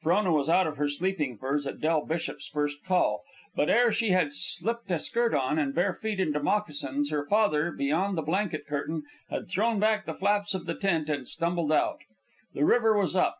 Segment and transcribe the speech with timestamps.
[0.00, 3.22] Frona was out of her sleeping furs at Del Bishop's first call;
[3.54, 7.70] but ere she had slipped a skirt on and bare feet into moccasins, her father,
[7.70, 11.98] beyond the blanket curtain, had thrown back the flaps of the tent and stumbled out.
[12.54, 13.36] The river was up.